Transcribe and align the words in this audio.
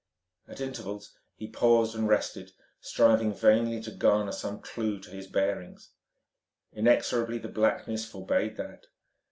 At 0.47 0.61
intervals 0.61 1.15
he 1.35 1.45
paused 1.47 1.93
and 1.95 2.09
rested, 2.09 2.51
striving 2.79 3.31
vainly 3.31 3.79
to 3.83 3.91
garner 3.91 4.31
some 4.31 4.59
clue 4.59 4.99
to 4.99 5.11
his 5.11 5.27
bearings. 5.27 5.91
Inexorably 6.73 7.37
the 7.37 7.49
blackness 7.49 8.03
forbade 8.03 8.57
that. 8.57 8.85